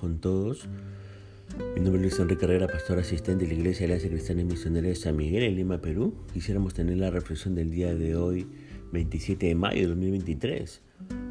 con 0.00 0.18
todos. 0.18 0.66
Mi 1.74 1.80
nombre 1.80 1.96
es 1.96 2.02
Luis 2.02 2.18
Enrique 2.20 2.46
Herrera, 2.46 2.66
pastor 2.68 2.98
asistente 2.98 3.44
de 3.44 3.52
la 3.52 3.58
Iglesia 3.58 3.86
de 3.86 3.94
la 3.94 4.00
Cristiana 4.00 4.40
y 4.40 4.44
Misionera 4.44 4.88
de 4.88 4.94
San 4.94 5.14
Miguel 5.14 5.42
en 5.42 5.56
Lima, 5.56 5.80
Perú. 5.80 6.14
Quisiéramos 6.32 6.72
tener 6.72 6.96
la 6.96 7.10
reflexión 7.10 7.54
del 7.54 7.70
día 7.70 7.94
de 7.94 8.16
hoy, 8.16 8.46
27 8.92 9.46
de 9.46 9.54
mayo 9.54 9.82
de 9.82 9.88
2023. 9.88 10.80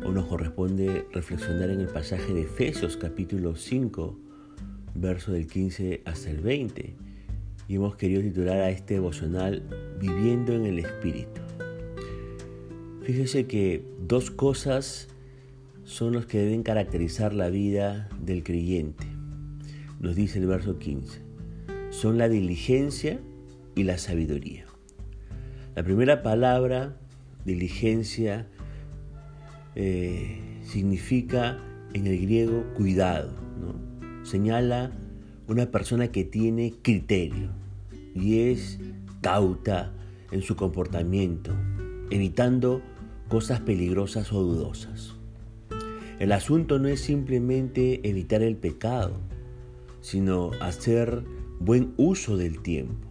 Hoy 0.05 0.11
nos 0.11 0.25
corresponde 0.25 1.07
reflexionar 1.11 1.71
en 1.71 1.79
el 1.79 1.87
pasaje 1.87 2.32
de 2.33 2.41
Efesios 2.41 2.95
capítulo 2.95 3.55
5, 3.55 4.19
verso 4.93 5.31
del 5.31 5.47
15 5.47 6.04
hasta 6.05 6.29
el 6.29 6.41
20. 6.41 6.95
Y 7.67 7.75
hemos 7.75 7.95
querido 7.95 8.21
titular 8.21 8.57
a 8.57 8.70
este 8.70 8.95
devocional 8.95 9.63
Viviendo 9.99 10.54
en 10.54 10.65
el 10.65 10.79
Espíritu. 10.79 11.41
Fíjese 13.01 13.47
que 13.47 13.83
dos 14.07 14.29
cosas 14.29 15.07
son 15.89 16.14
los 16.14 16.28
que 16.28 16.38
deben 16.38 16.61
caracterizar 16.61 17.34
la 17.34 17.50
vida 17.50 18.10
del 18.21 18.43
creyente. 18.43 19.07
Nos 20.00 20.15
dice 20.15 20.38
el 20.38 20.46
verso 20.46 20.78
15. 20.78 21.20
Son 21.89 22.20
la 22.20 22.29
diligencia 22.29 23.20
y 23.74 23.86
la 23.86 23.98
sabiduría. 23.98 24.65
La 25.75 25.84
primera 25.84 26.21
palabra, 26.21 26.96
diligencia, 27.43 28.48
eh, 29.74 30.62
significa 30.64 31.57
en 31.93 32.06
el 32.06 32.22
griego 32.22 32.66
cuidado. 32.76 33.34
Señala 34.22 34.92
una 35.48 35.72
persona 35.72 36.09
que 36.09 36.23
tiene 36.23 36.72
criterio 36.84 37.50
y 38.14 38.42
es 38.52 38.80
cauta 39.22 39.92
en 40.31 40.44
su 40.44 40.56
comportamiento, 40.56 41.52
evitando 42.12 42.84
cosas 43.28 43.59
peligrosas 43.62 44.31
o 44.31 44.44
dudosas. 44.44 45.19
El 46.20 46.34
asunto 46.34 46.80
no 46.80 46.89
es 46.89 47.00
simplemente 47.00 48.08
evitar 48.08 48.42
el 48.42 48.58
pecado, 48.58 49.22
sino 50.02 50.52
hacer 50.59 51.23
buen 51.59 51.94
uso 51.95 52.36
del 52.36 52.62
tiempo, 52.62 53.08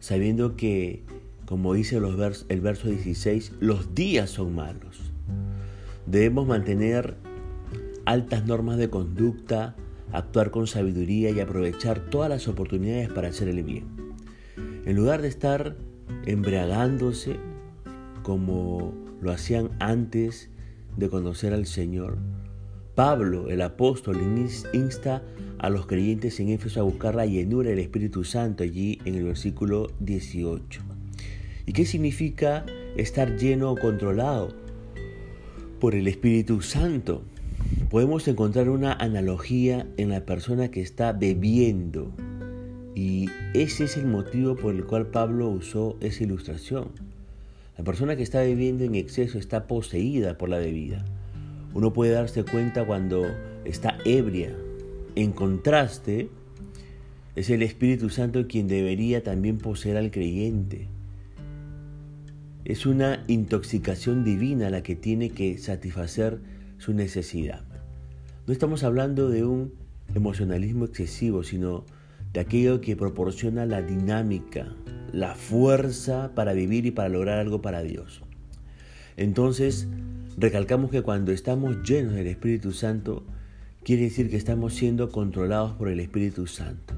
sabiendo 0.00 0.56
que, 0.56 1.04
como 1.46 1.72
dice 1.72 1.96
el 1.96 2.60
verso 2.60 2.88
16, 2.88 3.52
los 3.60 3.94
días 3.94 4.30
son 4.30 4.56
malos. 4.56 5.12
Debemos 6.06 6.48
mantener 6.48 7.16
altas 8.04 8.44
normas 8.44 8.76
de 8.76 8.90
conducta, 8.90 9.76
actuar 10.10 10.50
con 10.50 10.66
sabiduría 10.66 11.30
y 11.30 11.38
aprovechar 11.38 12.10
todas 12.10 12.28
las 12.28 12.48
oportunidades 12.48 13.08
para 13.08 13.28
hacer 13.28 13.48
el 13.48 13.62
bien. 13.62 13.84
En 14.84 14.96
lugar 14.96 15.22
de 15.22 15.28
estar 15.28 15.76
embriagándose 16.26 17.36
como 18.24 18.94
lo 19.20 19.30
hacían 19.30 19.70
antes 19.78 20.50
de 20.96 21.08
conocer 21.08 21.52
al 21.54 21.66
Señor. 21.66 22.18
Pablo, 22.98 23.48
el 23.48 23.62
apóstol, 23.62 24.20
insta 24.72 25.22
a 25.58 25.70
los 25.70 25.86
creyentes 25.86 26.40
en 26.40 26.48
Éfeso 26.48 26.80
a 26.80 26.82
buscar 26.82 27.14
la 27.14 27.26
llenura 27.26 27.70
del 27.70 27.78
Espíritu 27.78 28.24
Santo 28.24 28.64
allí 28.64 28.98
en 29.04 29.14
el 29.14 29.22
versículo 29.22 29.92
18. 30.00 30.80
¿Y 31.64 31.72
qué 31.74 31.86
significa 31.86 32.66
estar 32.96 33.36
lleno 33.36 33.70
o 33.70 33.76
controlado 33.76 34.48
por 35.78 35.94
el 35.94 36.08
Espíritu 36.08 36.60
Santo? 36.60 37.22
Podemos 37.88 38.26
encontrar 38.26 38.68
una 38.68 38.94
analogía 38.94 39.86
en 39.96 40.08
la 40.08 40.26
persona 40.26 40.72
que 40.72 40.80
está 40.80 41.12
bebiendo 41.12 42.10
y 42.96 43.30
ese 43.54 43.84
es 43.84 43.96
el 43.96 44.08
motivo 44.08 44.56
por 44.56 44.74
el 44.74 44.82
cual 44.82 45.06
Pablo 45.06 45.48
usó 45.50 45.96
esa 46.00 46.24
ilustración. 46.24 46.88
La 47.76 47.84
persona 47.84 48.16
que 48.16 48.24
está 48.24 48.40
bebiendo 48.40 48.82
en 48.82 48.96
exceso 48.96 49.38
está 49.38 49.68
poseída 49.68 50.36
por 50.36 50.48
la 50.48 50.58
bebida. 50.58 51.04
Uno 51.74 51.92
puede 51.92 52.12
darse 52.12 52.44
cuenta 52.44 52.84
cuando 52.84 53.26
está 53.64 53.98
ebria. 54.04 54.54
En 55.14 55.32
contraste, 55.32 56.30
es 57.36 57.50
el 57.50 57.62
Espíritu 57.62 58.08
Santo 58.10 58.46
quien 58.48 58.68
debería 58.68 59.22
también 59.22 59.58
poseer 59.58 59.96
al 59.96 60.10
creyente. 60.10 60.88
Es 62.64 62.84
una 62.84 63.24
intoxicación 63.28 64.24
divina 64.24 64.70
la 64.70 64.82
que 64.82 64.96
tiene 64.96 65.30
que 65.30 65.56
satisfacer 65.58 66.40
su 66.78 66.92
necesidad. 66.94 67.64
No 68.46 68.52
estamos 68.52 68.82
hablando 68.82 69.28
de 69.28 69.44
un 69.44 69.72
emocionalismo 70.14 70.86
excesivo, 70.86 71.42
sino 71.42 71.84
de 72.32 72.40
aquello 72.40 72.80
que 72.80 72.96
proporciona 72.96 73.66
la 73.66 73.82
dinámica, 73.82 74.74
la 75.12 75.34
fuerza 75.34 76.32
para 76.34 76.52
vivir 76.52 76.86
y 76.86 76.90
para 76.90 77.08
lograr 77.08 77.38
algo 77.38 77.62
para 77.62 77.82
Dios. 77.82 78.22
Entonces, 79.18 79.88
recalcamos 80.36 80.92
que 80.92 81.02
cuando 81.02 81.32
estamos 81.32 81.82
llenos 81.82 82.14
del 82.14 82.28
Espíritu 82.28 82.72
Santo, 82.72 83.26
quiere 83.82 84.02
decir 84.02 84.30
que 84.30 84.36
estamos 84.36 84.74
siendo 84.74 85.10
controlados 85.10 85.72
por 85.72 85.88
el 85.88 85.98
Espíritu 85.98 86.46
Santo. 86.46 86.94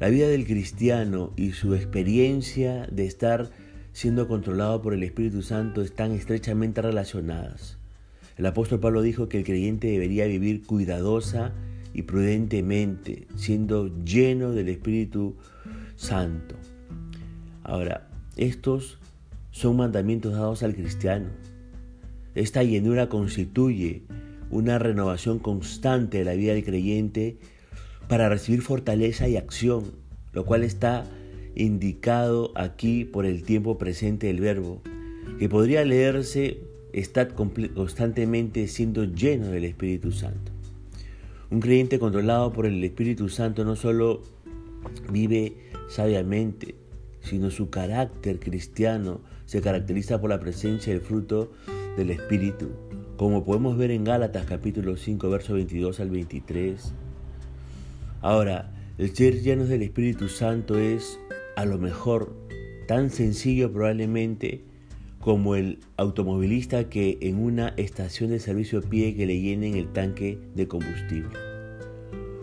La 0.00 0.08
vida 0.08 0.28
del 0.28 0.46
cristiano 0.46 1.34
y 1.36 1.52
su 1.52 1.74
experiencia 1.74 2.88
de 2.90 3.04
estar 3.06 3.50
siendo 3.92 4.28
controlado 4.28 4.80
por 4.80 4.94
el 4.94 5.02
Espíritu 5.02 5.42
Santo 5.42 5.82
están 5.82 6.12
estrechamente 6.12 6.80
relacionadas. 6.80 7.76
El 8.38 8.46
apóstol 8.46 8.80
Pablo 8.80 9.02
dijo 9.02 9.28
que 9.28 9.36
el 9.36 9.44
creyente 9.44 9.88
debería 9.88 10.24
vivir 10.24 10.64
cuidadosa 10.64 11.52
y 11.92 12.02
prudentemente, 12.02 13.26
siendo 13.36 13.94
lleno 14.02 14.52
del 14.52 14.70
Espíritu 14.70 15.36
Santo. 15.96 16.56
Ahora, 17.62 18.08
estos 18.38 18.98
son 19.52 19.76
mandamientos 19.76 20.32
dados 20.32 20.64
al 20.64 20.74
cristiano. 20.74 21.28
Esta 22.34 22.64
llenura 22.64 23.08
constituye 23.08 24.02
una 24.50 24.78
renovación 24.78 25.38
constante 25.38 26.18
de 26.18 26.24
la 26.24 26.34
vida 26.34 26.54
del 26.54 26.64
creyente 26.64 27.36
para 28.08 28.28
recibir 28.28 28.62
fortaleza 28.62 29.28
y 29.28 29.36
acción, 29.36 29.92
lo 30.32 30.44
cual 30.44 30.64
está 30.64 31.04
indicado 31.54 32.52
aquí 32.56 33.04
por 33.04 33.26
el 33.26 33.44
tiempo 33.44 33.78
presente 33.78 34.26
del 34.26 34.40
verbo, 34.40 34.82
que 35.38 35.48
podría 35.48 35.84
leerse 35.84 36.60
está 36.92 37.28
constantemente 37.28 38.66
siendo 38.68 39.04
lleno 39.04 39.48
del 39.48 39.64
Espíritu 39.64 40.12
Santo. 40.12 40.52
Un 41.50 41.60
creyente 41.60 41.98
controlado 41.98 42.52
por 42.52 42.66
el 42.66 42.82
Espíritu 42.82 43.28
Santo 43.28 43.64
no 43.64 43.76
solo 43.76 44.22
vive 45.10 45.56
sabiamente, 45.88 46.74
sino 47.22 47.50
su 47.50 47.70
carácter 47.70 48.38
cristiano 48.38 49.20
se 49.46 49.60
caracteriza 49.60 50.20
por 50.20 50.30
la 50.30 50.40
presencia 50.40 50.92
del 50.92 51.02
fruto 51.02 51.52
del 51.96 52.10
Espíritu, 52.10 52.70
como 53.16 53.44
podemos 53.44 53.76
ver 53.76 53.90
en 53.90 54.04
Gálatas 54.04 54.46
capítulo 54.46 54.96
5, 54.96 55.30
verso 55.30 55.54
22 55.54 56.00
al 56.00 56.10
23. 56.10 56.92
Ahora, 58.20 58.72
el 58.98 59.14
ser 59.14 59.40
llenos 59.40 59.68
del 59.68 59.82
Espíritu 59.82 60.28
Santo 60.28 60.78
es, 60.78 61.18
a 61.56 61.64
lo 61.64 61.78
mejor, 61.78 62.36
tan 62.86 63.10
sencillo 63.10 63.72
probablemente 63.72 64.64
como 65.20 65.54
el 65.54 65.78
automovilista 65.96 66.88
que 66.88 67.18
en 67.20 67.38
una 67.38 67.68
estación 67.76 68.30
de 68.30 68.40
servicio 68.40 68.82
pide 68.82 69.14
que 69.14 69.26
le 69.26 69.40
llenen 69.40 69.76
el 69.76 69.92
tanque 69.92 70.38
de 70.54 70.66
combustible. 70.66 71.38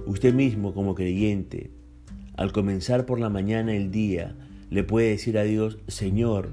Usted 0.06 0.34
mismo 0.34 0.74
como 0.74 0.96
creyente, 0.96 1.72
al 2.38 2.54
comenzar 2.54 3.06
por 3.06 3.20
la 3.20 3.30
mañana 3.30 3.76
el 3.76 3.92
día, 3.92 4.36
le 4.70 4.84
puede 4.84 5.10
decir 5.10 5.38
a 5.38 5.44
Dios, 5.44 5.80
Señor, 5.88 6.50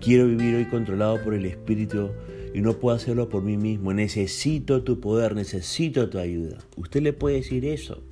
quiero 0.00 0.26
vivir 0.26 0.54
hoy 0.54 0.66
controlado 0.66 1.22
por 1.22 1.34
el 1.34 1.46
Espíritu 1.46 2.10
y 2.54 2.60
no 2.60 2.74
puedo 2.74 2.96
hacerlo 2.96 3.28
por 3.28 3.42
mí 3.42 3.56
mismo. 3.56 3.92
Necesito 3.92 4.82
tu 4.82 5.00
poder, 5.00 5.34
necesito 5.34 6.08
tu 6.08 6.18
ayuda. 6.18 6.58
Usted 6.76 7.02
le 7.02 7.12
puede 7.12 7.36
decir 7.36 7.64
eso. 7.64 8.02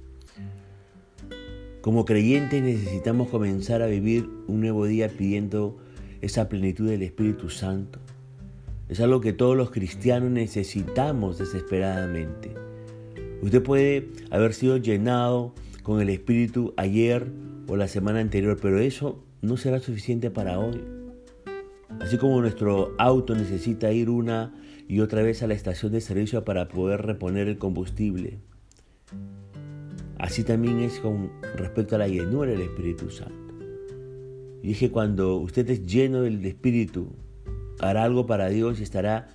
Como 1.81 2.05
creyentes 2.05 2.63
necesitamos 2.63 3.29
comenzar 3.29 3.83
a 3.83 3.87
vivir 3.87 4.29
un 4.47 4.61
nuevo 4.61 4.87
día 4.87 5.09
pidiendo 5.09 5.79
esa 6.21 6.49
plenitud 6.49 6.89
del 6.89 7.03
Espíritu 7.03 7.51
Santo. 7.51 8.01
Es 8.89 9.01
algo 9.01 9.21
que 9.21 9.33
todos 9.33 9.57
los 9.57 9.71
cristianos 9.71 10.31
necesitamos 10.31 11.39
desesperadamente. 11.39 12.55
Usted 13.43 13.63
puede 13.63 14.09
haber 14.31 14.55
sido 14.55 14.79
llenado 14.79 15.55
con 15.83 16.01
el 16.01 16.09
Espíritu 16.09 16.75
ayer 16.77 17.31
o 17.69 17.77
la 17.77 17.87
semana 17.87 18.21
anterior, 18.21 18.59
pero 18.61 18.81
eso 18.81 19.23
no 19.43 19.57
será 19.57 19.79
suficiente 19.81 20.31
para 20.31 20.59
hoy. 20.59 20.83
Así 22.01 22.19
como 22.19 22.41
nuestro 22.41 22.95
auto 22.99 23.35
necesita 23.35 23.93
ir 23.93 24.11
una 24.11 24.55
y 24.89 25.01
otra 25.01 25.23
vez 25.23 25.43
a 25.43 25.47
la 25.47 25.55
estación 25.55 25.93
de 25.93 26.01
servicio 26.01 26.45
para 26.45 26.69
poder 26.69 27.03
reponer 27.03 27.49
el 27.49 27.59
combustible, 27.59 28.39
así 30.19 30.45
también 30.45 30.81
es 30.81 30.99
con 31.01 31.31
respecto 31.57 31.95
a 31.95 31.99
la 31.99 32.09
llenura 32.09 32.51
del 32.51 32.63
Espíritu 32.63 33.11
Santo. 33.11 33.35
Y 34.63 34.73
es 34.73 34.79
que 34.79 34.91
cuando 34.91 35.37
usted 35.37 35.69
es 35.71 35.87
lleno 35.87 36.23
del 36.23 36.45
Espíritu, 36.45 37.13
hará 37.81 38.05
algo 38.05 38.27
para 38.27 38.49
Dios 38.49 38.81
y 38.81 38.83
estará 38.83 39.29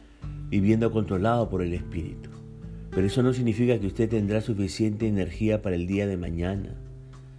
viviendo 0.49 0.91
controlado 0.91 1.49
por 1.49 1.61
el 1.61 1.73
Espíritu. 1.73 2.29
Pero 2.91 3.07
eso 3.07 3.23
no 3.23 3.33
significa 3.33 3.79
que 3.79 3.87
usted 3.87 4.09
tendrá 4.09 4.41
suficiente 4.41 5.07
energía 5.07 5.61
para 5.61 5.75
el 5.75 5.87
día 5.87 6.05
de 6.05 6.17
mañana 6.17 6.75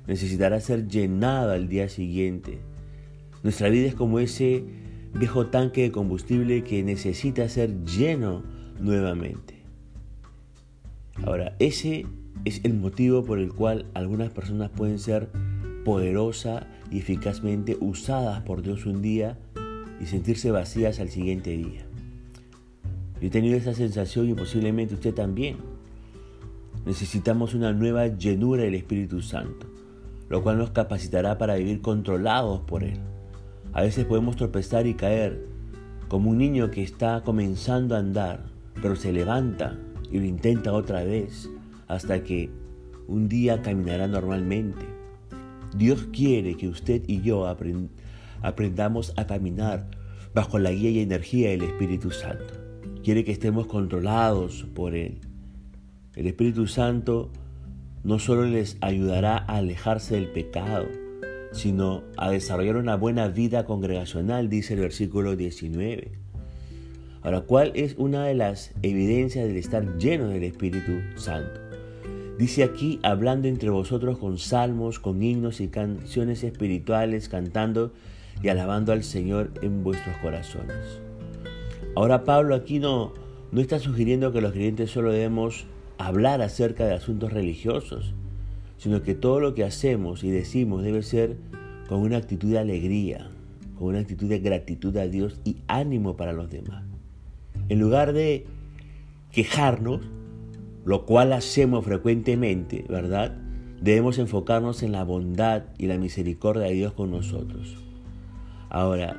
necesitará 0.07 0.61
ser 0.61 0.89
llenada 0.89 1.55
al 1.55 1.69
día 1.69 1.89
siguiente. 1.89 2.59
Nuestra 3.43 3.69
vida 3.69 3.87
es 3.87 3.95
como 3.95 4.19
ese 4.19 4.65
viejo 5.15 5.47
tanque 5.47 5.83
de 5.83 5.93
combustible 5.93 6.65
que 6.65 6.83
necesita 6.83 7.49
ser 7.49 7.85
lleno 7.85 8.43
nuevamente. 8.81 9.55
Ahora, 11.25 11.55
ese 11.59 12.07
es 12.45 12.61
el 12.65 12.75
motivo 12.75 13.25
por 13.25 13.39
el 13.39 13.53
cual 13.53 13.87
algunas 13.95 14.31
personas 14.31 14.71
pueden 14.71 14.99
ser 14.99 15.29
poderosa 15.85 16.67
y 16.91 16.99
eficazmente 16.99 17.77
usadas 17.81 18.43
por 18.43 18.63
Dios 18.63 18.87
un 18.87 19.03
día 19.03 19.39
y 20.01 20.07
sentirse 20.07 20.51
vacías 20.51 20.99
al 20.99 21.11
siguiente 21.11 21.51
día. 21.51 21.87
Yo 23.21 23.29
he 23.29 23.31
tenido 23.31 23.57
esa 23.57 23.75
sensación 23.75 24.29
y 24.29 24.35
posiblemente 24.35 24.95
usted 24.95 25.15
también. 25.15 25.57
Necesitamos 26.85 27.55
una 27.55 27.73
nueva 27.73 28.09
llenura 28.09 28.65
del 28.65 28.75
Espíritu 28.75 29.23
Santo, 29.23 29.67
lo 30.29 30.43
cual 30.43 30.59
nos 30.59 30.71
capacitará 30.71 31.39
para 31.39 31.57
vivir 31.57 31.81
controlados 31.81 32.61
por 32.61 32.85
Él. 32.85 33.01
A 33.73 33.83
veces 33.83 34.05
podemos 34.05 34.37
tropezar 34.37 34.87
y 34.87 34.95
caer, 34.95 35.47
como 36.09 36.31
un 36.31 36.39
niño 36.39 36.71
que 36.71 36.83
está 36.83 37.23
comenzando 37.25 37.97
a 37.97 37.99
andar, 37.99 38.45
pero 38.81 38.95
se 38.95 39.13
levanta 39.13 39.79
y 40.11 40.19
lo 40.19 40.25
intenta 40.25 40.73
otra 40.73 41.03
vez 41.03 41.51
hasta 41.89 42.23
que 42.23 42.51
un 43.09 43.29
día 43.29 43.63
caminará 43.63 44.07
normalmente. 44.07 44.87
Dios 45.77 46.09
quiere 46.13 46.57
que 46.57 46.69
usted 46.69 47.03
y 47.07 47.21
yo 47.21 47.47
aprendamos 48.43 49.13
a 49.17 49.27
caminar 49.27 49.89
bajo 50.35 50.59
la 50.59 50.71
guía 50.71 50.91
y 50.91 51.01
energía 51.01 51.51
del 51.51 51.63
Espíritu 51.63 52.11
Santo. 52.11 52.55
Quiere 53.03 53.25
que 53.25 53.33
estemos 53.33 53.67
controlados 53.67 54.67
por 54.75 54.95
Él. 54.95 55.19
El 56.15 56.27
Espíritu 56.27 56.67
Santo 56.67 57.31
no 58.05 58.19
solo 58.19 58.45
les 58.45 58.77
ayudará 58.83 59.39
a 59.39 59.57
alejarse 59.57 60.15
del 60.15 60.29
pecado, 60.29 60.87
sino 61.53 62.05
a 62.17 62.31
desarrollar 62.31 62.77
una 62.77 62.97
buena 62.97 63.29
vida 63.29 63.65
congregacional, 63.65 64.51
dice 64.51 64.75
el 64.75 64.81
versículo 64.81 65.37
19. 65.37 66.13
Ahora, 67.23 67.41
¿cuál 67.41 67.73
es 67.75 67.95
una 67.97 68.27
de 68.27 68.35
las 68.35 68.73
evidencias 68.83 69.47
del 69.47 69.57
estar 69.57 69.97
lleno 69.97 70.29
del 70.29 70.45
Espíritu 70.45 71.01
Santo? 71.17 71.61
Dice 72.39 72.65
aquí, 72.65 73.01
hablando 73.03 73.49
entre 73.49 73.71
vosotros 73.71 74.19
con 74.19 74.39
salmos, 74.39 74.99
con 74.99 75.23
himnos 75.23 75.61
y 75.61 75.69
canciones 75.69 76.45
espirituales, 76.45 77.31
cantando 77.31 77.93
y 78.43 78.49
alabando 78.49 78.93
al 78.93 79.05
Señor 79.05 79.53
en 79.63 79.83
vuestros 79.83 80.17
corazones. 80.19 81.01
Ahora 81.97 82.25
Pablo 82.25 82.55
aquí 82.55 82.81
no, 82.81 83.15
no 83.53 83.61
está 83.61 83.79
sugiriendo 83.79 84.33
que 84.33 84.43
los 84.43 84.53
creyentes 84.53 84.91
solo 84.91 85.13
debemos 85.13 85.67
hablar 86.05 86.43
acerca 86.43 86.85
de 86.85 86.93
asuntos 86.93 87.33
religiosos, 87.33 88.15
sino 88.77 89.03
que 89.03 89.15
todo 89.15 89.41
lo 89.41 89.55
que 89.55 89.65
hacemos 89.65 90.23
y 90.23 90.31
decimos 90.31 90.83
debe 90.83 91.03
ser 91.03 91.39
con 91.89 92.01
una 92.01 92.19
actitud 92.19 92.51
de 92.51 92.59
alegría, 92.59 93.31
con 93.79 93.89
una 93.89 94.01
actitud 94.01 94.29
de 94.29 94.39
gratitud 94.39 94.95
a 94.99 95.07
Dios 95.07 95.41
y 95.45 95.57
ánimo 95.67 96.15
para 96.15 96.35
los 96.35 96.51
demás. 96.51 96.85
En 97.71 97.79
lugar 97.79 98.13
de 98.13 98.45
quejarnos, 99.33 100.03
lo 100.85 101.07
cual 101.07 101.33
hacemos 101.33 101.87
frecuentemente, 101.87 102.85
¿verdad? 102.87 103.35
Debemos 103.81 104.19
enfocarnos 104.19 104.83
en 104.83 104.93
la 104.93 105.05
bondad 105.05 105.65
y 105.79 105.87
la 105.87 105.97
misericordia 105.97 106.65
de 106.65 106.75
Dios 106.75 106.93
con 106.93 107.11
nosotros. 107.11 107.79
Ahora, 108.69 109.19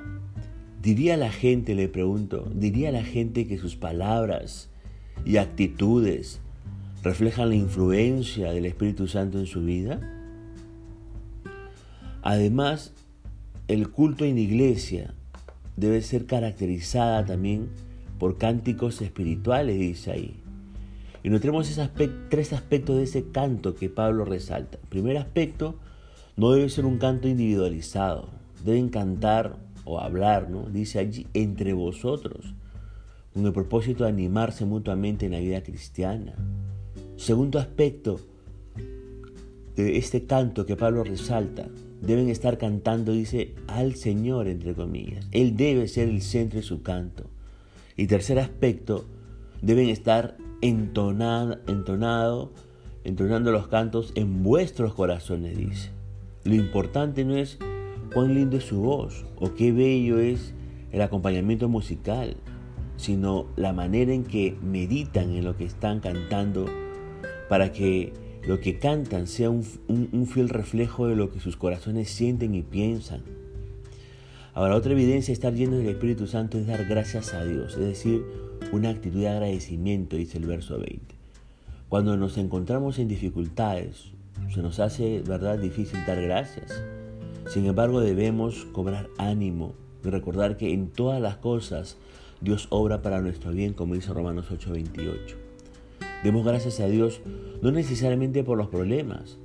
diría 0.83 1.17
la 1.17 1.31
gente, 1.31 1.73
le 1.73 1.87
pregunto, 1.87 2.47
diría 2.53 2.91
la 2.91 3.03
gente 3.03 3.47
que 3.47 3.57
sus 3.57 3.75
palabras 3.75 4.69
y 5.25 5.37
actitudes 5.37 6.41
reflejan 7.05 7.49
la 7.49 7.55
influencia 7.55 8.51
del 8.51 8.65
Espíritu 8.65 9.07
Santo 9.07 9.37
en 9.37 9.45
su 9.45 9.61
vida? 9.61 10.01
Además, 12.23 12.93
el 13.67 13.91
culto 13.91 14.25
en 14.25 14.39
iglesia 14.39 15.13
debe 15.77 16.01
ser 16.01 16.25
caracterizada 16.25 17.23
también 17.23 17.69
por 18.17 18.39
cánticos 18.39 19.03
espirituales, 19.03 19.77
dice 19.77 20.11
ahí. 20.13 20.35
Y 21.21 21.29
notemos 21.29 21.69
esos 21.69 21.91
tres 22.29 22.53
aspectos 22.53 22.97
de 22.97 23.03
ese 23.03 23.29
canto 23.29 23.75
que 23.75 23.87
Pablo 23.87 24.25
resalta. 24.25 24.79
primer 24.89 25.17
aspecto, 25.17 25.75
no 26.37 26.53
debe 26.53 26.69
ser 26.69 26.87
un 26.87 26.97
canto 26.97 27.27
individualizado. 27.27 28.29
Deben 28.63 28.89
cantar 28.89 29.57
o 29.83 29.99
hablar, 29.99 30.49
¿no? 30.49 30.63
Dice 30.71 30.97
allí, 30.97 31.27
entre 31.35 31.73
vosotros, 31.73 32.55
con 33.31 33.45
el 33.45 33.53
propósito 33.53 34.05
de 34.05 34.09
animarse 34.09 34.65
mutuamente 34.65 35.27
en 35.27 35.33
la 35.33 35.39
vida 35.39 35.61
cristiana. 35.61 36.33
Segundo 37.17 37.59
aspecto 37.59 38.19
de 39.75 39.97
este 39.97 40.25
canto 40.25 40.65
que 40.65 40.75
Pablo 40.75 41.03
resalta, 41.03 41.67
deben 42.01 42.29
estar 42.29 42.57
cantando, 42.57 43.11
dice, 43.11 43.55
al 43.67 43.95
Señor, 43.95 44.47
entre 44.47 44.73
comillas. 44.73 45.27
Él 45.31 45.55
debe 45.55 45.87
ser 45.87 46.09
el 46.09 46.21
centro 46.21 46.59
de 46.59 46.65
su 46.65 46.81
canto. 46.81 47.25
Y 47.97 48.07
tercer 48.07 48.39
aspecto, 48.39 49.05
deben 49.61 49.89
estar 49.89 50.37
entonado, 50.61 51.59
entonado, 51.67 52.51
entonando 53.03 53.51
los 53.51 53.67
cantos 53.67 54.11
en 54.15 54.43
vuestros 54.43 54.93
corazones, 54.93 55.57
dice. 55.57 55.91
Lo 56.43 56.55
importante 56.55 57.25
no 57.25 57.35
es 57.35 57.57
cuán 58.13 58.35
lindo 58.35 58.57
es 58.57 58.65
su 58.65 58.81
voz 58.81 59.25
o 59.37 59.53
qué 59.53 59.71
bello 59.71 60.19
es 60.19 60.53
el 60.91 61.01
acompañamiento 61.01 61.69
musical, 61.69 62.37
sino 62.97 63.47
la 63.55 63.73
manera 63.73 64.13
en 64.13 64.23
que 64.23 64.57
meditan 64.61 65.31
en 65.31 65.43
lo 65.43 65.57
que 65.57 65.65
están 65.65 65.99
cantando 65.99 66.65
para 67.49 67.71
que 67.71 68.13
lo 68.47 68.59
que 68.59 68.77
cantan 68.77 69.27
sea 69.27 69.49
un, 69.49 69.63
fiel 70.27 70.49
reflejo 70.49 71.07
de 71.07 71.15
lo 71.15 71.31
que 71.31 71.39
sus 71.39 71.57
corazones 71.57 72.09
sienten 72.09 72.53
y 72.53 72.61
piensan. 72.61 73.21
Ahora, 74.53 74.75
otra 74.75 74.93
evidencia 74.93 75.31
de 75.31 75.33
estar 75.33 75.53
lleno 75.53 75.77
del 75.77 75.89
Espíritu 75.89 76.27
Santo 76.27 76.57
es 76.57 76.67
dar 76.67 76.85
gracias 76.85 77.33
a 77.33 77.43
Dios, 77.43 77.73
es 77.73 77.79
decir, 77.79 78.23
una 78.71 78.89
actitud 78.89 79.19
de 79.19 79.29
agradecimiento, 79.29 80.15
dice 80.15 80.37
el 80.37 80.45
verso 80.45 80.79
20. 80.79 81.01
Cuando 81.89 82.15
nos 82.17 82.37
encontramos 82.37 82.99
en 82.99 83.07
dificultades, 83.07 84.11
se 84.53 84.61
nos 84.61 84.79
hace, 84.79 85.21
¿verdad?, 85.21 85.59
difícil 85.59 85.99
dar 86.05 86.21
gracias. 86.21 86.81
Sin 87.47 87.65
embargo, 87.65 88.01
debemos 88.01 88.65
cobrar 88.71 89.09
ánimo 89.17 89.73
y 90.03 90.09
recordar 90.09 90.57
que 90.57 90.73
en 90.73 90.89
todas 90.89 91.21
las 91.21 91.37
cosas 91.37 91.97
Dios 92.41 92.67
obra 92.69 93.01
para 93.01 93.21
nuestro 93.21 93.51
bien, 93.51 93.73
como 93.73 93.95
dice 93.95 94.13
Romanos 94.13 94.51
8:28. 94.51 95.44
Demos 96.25 96.45
gracias 96.45 96.81
a 96.81 96.87
Dios 96.87 97.21
no 97.61 97.71
necesariamente 97.71 98.43
por 98.43 98.57
los 98.57 98.67
problemas, 98.67 99.37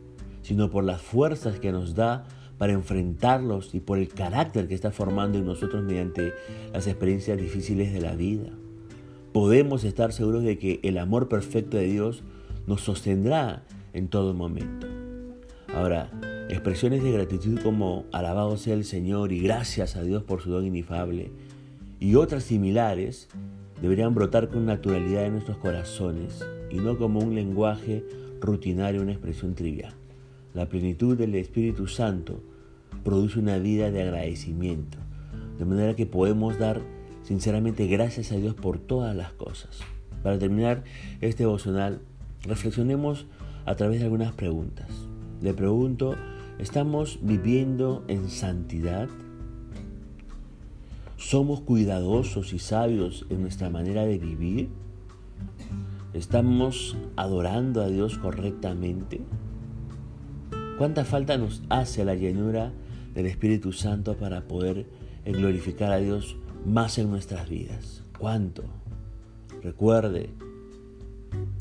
sino 0.43 0.69
por 0.69 0.82
las 0.82 1.00
fuerzas 1.00 1.61
que 1.61 1.71
nos 1.71 1.94
da 1.94 2.27
para 2.59 2.73
enfrentarlos 2.73 3.75
y 3.75 3.81
por 3.81 3.99
el 3.99 4.09
carácter 4.09 4.67
que 4.67 4.75
está 4.75 4.91
formando 4.91 5.38
en 5.38 5.47
nosotros 5.47 5.85
mediante 5.85 6.32
las 6.73 6.88
experiencias 6.88 7.39
difíciles 7.39 7.93
de 7.93 8.01
la 8.01 8.17
vida 8.17 8.51
podemos 9.32 9.84
estar 9.84 10.13
seguros 10.13 10.43
de 10.43 10.58
que 10.58 10.81
el 10.82 10.99
amor 10.99 11.29
perfecto 11.29 11.77
de 11.77 11.84
Dios 11.84 12.22
nos 12.67 12.82
sostendrá 12.82 13.63
en 13.93 14.08
todo 14.08 14.34
momento. 14.34 14.87
Ahora, 15.75 16.10
expresiones 16.49 17.03
de 17.03 17.13
gratitud 17.13 17.60
como 17.63 18.06
alabado 18.13 18.56
sea 18.56 18.75
el 18.75 18.84
Señor 18.84 19.32
y 19.32 19.41
gracias 19.41 19.96
a 19.96 20.03
Dios 20.03 20.25
por 20.25 20.43
su 20.43 20.51
don 20.51 20.67
inefable 20.67 21.31
y 22.01 22.17
otras 22.17 22.44
similares 22.44 23.29
deberían 23.81 24.15
brotar 24.15 24.49
con 24.49 24.67
naturalidad 24.67 25.27
en 25.27 25.32
nuestros 25.32 25.58
corazones 25.58 26.44
y 26.70 26.77
no 26.77 26.99
como 26.99 27.20
un 27.20 27.34
lenguaje 27.34 28.05
rutinario, 28.41 29.03
una 29.03 29.13
expresión 29.13 29.55
trivial. 29.55 29.94
La 30.55 30.69
plenitud 30.69 31.17
del 31.17 31.34
Espíritu 31.34 31.87
Santo 31.87 32.41
produce 33.05 33.39
una 33.39 33.58
vida 33.58 33.91
de 33.91 34.03
agradecimiento, 34.03 34.99
de 35.58 35.65
manera 35.65 35.94
que 35.94 36.06
podemos 36.06 36.58
dar 36.58 36.81
Sinceramente, 37.31 37.87
gracias 37.87 38.32
a 38.32 38.37
Dios 38.37 38.55
por 38.55 38.79
todas 38.79 39.15
las 39.15 39.32
cosas. 39.32 39.79
Para 40.25 40.37
terminar 40.37 40.82
este 41.20 41.44
devocional, 41.44 42.01
reflexionemos 42.43 43.27
a 43.67 43.77
través 43.77 44.01
de 44.01 44.06
algunas 44.06 44.32
preguntas. 44.32 44.89
Le 45.41 45.55
pregunto, 45.55 46.17
¿estamos 46.58 47.20
viviendo 47.22 48.05
en 48.08 48.31
santidad? 48.31 49.08
¿Somos 51.20 51.60
cuidadosos 51.60 52.55
y 52.55 52.58
sabios 52.58 53.27
en 53.29 53.43
nuestra 53.43 53.69
manera 53.69 54.06
de 54.06 54.19
vivir? 54.19 54.70
¿Estamos 56.15 56.96
adorando 57.15 57.82
a 57.82 57.89
Dios 57.89 58.17
correctamente? 58.17 59.20
¿Cuánta 60.79 61.05
falta 61.05 61.36
nos 61.36 61.62
hace 61.69 62.06
la 62.06 62.15
llenura 62.15 62.72
del 63.15 63.27
Espíritu 63.27 63.72
Santo 63.72 64.17
para 64.17 64.48
poder 64.48 64.86
glorificar 65.27 65.93
a 65.93 65.98
Dios 65.98 66.36
más 66.67 66.96
en 66.96 67.10
nuestras 67.10 67.48
vidas. 67.50 68.03
¿Cuánto? 68.19 68.65
Recuerde, 69.62 70.31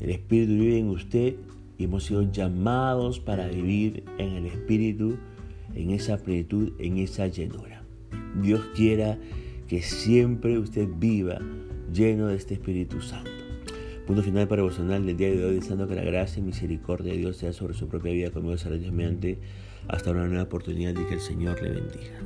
el 0.00 0.10
Espíritu 0.10 0.52
vive 0.52 0.78
en 0.78 0.88
usted 0.88 1.36
y 1.76 1.84
hemos 1.84 2.04
sido 2.04 2.22
llamados 2.32 3.20
para 3.20 3.46
vivir 3.46 4.04
en 4.16 4.32
el 4.32 4.46
Espíritu, 4.46 5.18
en 5.74 5.90
esa 5.90 6.16
plenitud, 6.16 6.72
en 6.78 6.96
esa 6.96 7.26
llenura. 7.26 7.82
Dios 8.42 8.62
quiera 8.74 9.18
que 9.70 9.82
siempre 9.82 10.58
usted 10.58 10.88
viva 10.96 11.38
lleno 11.92 12.26
de 12.26 12.34
este 12.34 12.54
Espíritu 12.54 13.00
Santo. 13.00 13.30
Punto 14.04 14.20
final 14.20 14.48
para 14.48 14.62
devocional 14.62 15.06
del 15.06 15.16
día 15.16 15.30
de 15.30 15.44
hoy, 15.44 15.54
deseando 15.54 15.86
que 15.86 15.94
la 15.94 16.02
gracia 16.02 16.40
y 16.40 16.42
misericordia 16.42 17.12
de 17.12 17.20
Dios 17.20 17.36
sea 17.36 17.52
sobre 17.52 17.74
su 17.74 17.86
propia 17.86 18.10
vida 18.10 18.32
conmigo, 18.32 18.56
mediante 18.90 19.38
hasta 19.86 20.10
una 20.10 20.26
nueva 20.26 20.42
oportunidad 20.42 20.90
y 21.00 21.06
que 21.06 21.14
el 21.14 21.20
Señor 21.20 21.62
le 21.62 21.70
bendiga. 21.70 22.18